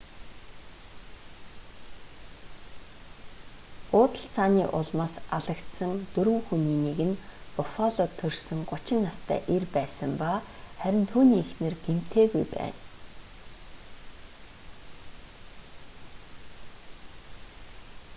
буудалцааны 3.91 4.63
улмаас 4.79 5.15
алагдсан 5.37 5.91
дөрвөн 6.13 6.41
хүний 6.47 6.77
нэг 6.85 6.99
нь 7.09 7.15
буффалод 7.55 8.11
төрсөн 8.21 8.59
30 8.71 8.97
настай 9.07 9.39
эр 9.55 9.63
байсан 9.75 10.11
ба 10.21 10.31
харин 10.81 11.05
түүний 11.11 11.39
эхнэр 11.45 11.73
гэмтээгүй 11.85 12.45
байна 12.57 12.79